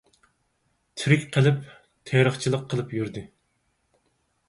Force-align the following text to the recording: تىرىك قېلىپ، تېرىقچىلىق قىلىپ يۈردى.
تىرىك 1.01 1.27
قېلىپ، 1.37 1.61
تېرىقچىلىق 2.13 2.67
قىلىپ 2.75 2.99
يۈردى. 3.01 3.29